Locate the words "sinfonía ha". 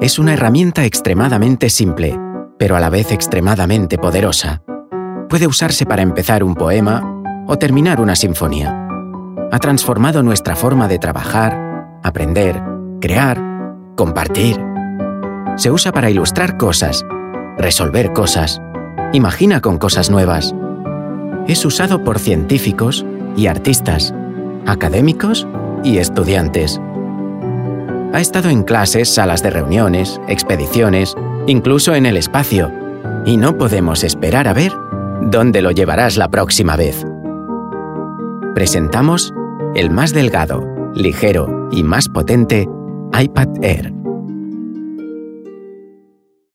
8.14-9.58